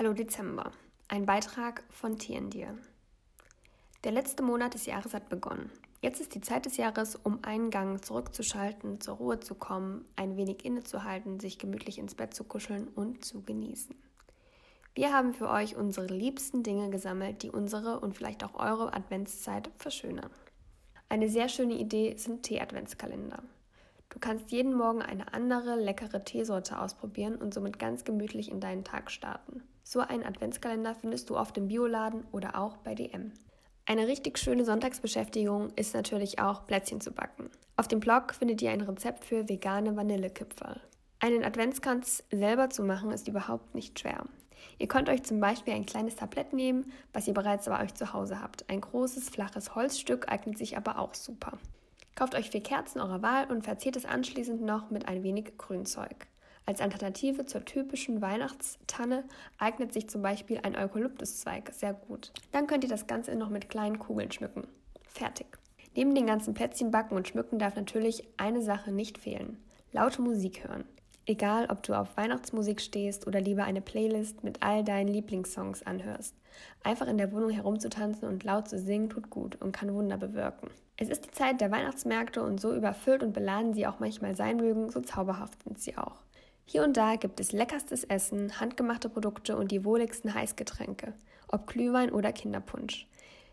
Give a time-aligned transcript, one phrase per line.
[0.00, 0.72] Hallo Dezember.
[1.08, 2.74] Ein Beitrag von Tiendir.
[4.02, 5.70] Der letzte Monat des Jahres hat begonnen.
[6.00, 10.38] Jetzt ist die Zeit des Jahres, um einen Gang zurückzuschalten, zur Ruhe zu kommen, ein
[10.38, 13.94] wenig innezuhalten, sich gemütlich ins Bett zu kuscheln und zu genießen.
[14.94, 19.70] Wir haben für euch unsere liebsten Dinge gesammelt, die unsere und vielleicht auch eure Adventszeit
[19.76, 20.30] verschönern.
[21.10, 23.42] Eine sehr schöne Idee sind Tee-Adventskalender.
[24.10, 28.84] Du kannst jeden Morgen eine andere leckere Teesorte ausprobieren und somit ganz gemütlich in deinen
[28.84, 29.62] Tag starten.
[29.82, 33.32] So einen Adventskalender findest du auf dem Bioladen oder auch bei DM.
[33.86, 37.50] Eine richtig schöne Sonntagsbeschäftigung ist natürlich auch Plätzchen zu backen.
[37.76, 40.80] Auf dem Blog findet ihr ein Rezept für vegane Vanillekipferl.
[41.18, 44.24] Einen Adventskranz selber zu machen ist überhaupt nicht schwer.
[44.78, 48.12] Ihr könnt euch zum Beispiel ein kleines Tablett nehmen, was ihr bereits bei euch zu
[48.12, 48.68] Hause habt.
[48.68, 51.58] Ein großes, flaches Holzstück eignet sich aber auch super.
[52.20, 56.26] Kauft euch vier Kerzen eurer Wahl und verziert es anschließend noch mit ein wenig Grünzeug.
[56.66, 59.24] Als Alternative zur typischen Weihnachtstanne
[59.56, 62.30] eignet sich zum Beispiel ein Eukalyptuszweig sehr gut.
[62.52, 64.68] Dann könnt ihr das Ganze noch mit kleinen Kugeln schmücken.
[65.08, 65.46] Fertig.
[65.96, 69.56] Neben den ganzen Plätzchen backen und schmücken darf natürlich eine Sache nicht fehlen.
[69.92, 70.84] Laute Musik hören.
[71.30, 76.34] Egal, ob du auf Weihnachtsmusik stehst oder lieber eine Playlist mit all deinen Lieblingssongs anhörst.
[76.82, 80.70] Einfach in der Wohnung herumzutanzen und laut zu singen tut gut und kann Wunder bewirken.
[80.96, 84.56] Es ist die Zeit der Weihnachtsmärkte und so überfüllt und beladen sie auch manchmal sein
[84.56, 86.16] mögen, so zauberhaft sind sie auch.
[86.64, 91.14] Hier und da gibt es leckerstes Essen, handgemachte Produkte und die wohligsten Heißgetränke,
[91.46, 93.06] ob Glühwein oder Kinderpunsch.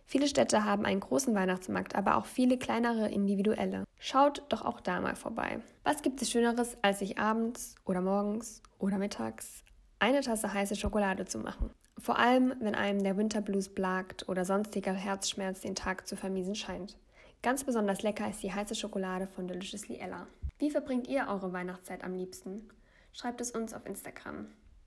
[0.09, 3.83] Viele Städte haben einen großen Weihnachtsmarkt, aber auch viele kleinere individuelle.
[3.99, 5.59] Schaut doch auch da mal vorbei.
[5.83, 9.65] Was gibt es Schöneres, als sich abends oder morgens oder mittags
[9.99, 11.71] eine Tasse heiße Schokolade zu machen?
[11.97, 16.97] Vor allem, wenn einem der Winterblues plagt oder sonstiger Herzschmerz den Tag zu vermiesen scheint.
[17.43, 20.25] Ganz besonders lecker ist die heiße Schokolade von Deliciously Ella.
[20.57, 22.69] Wie verbringt ihr eure Weihnachtszeit am liebsten?
[23.11, 24.47] Schreibt es uns auf Instagram.